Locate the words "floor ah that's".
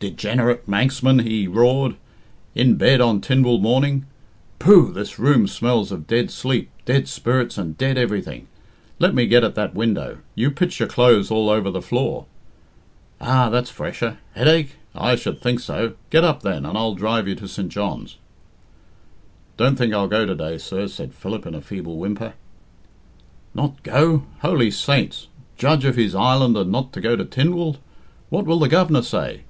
11.82-13.68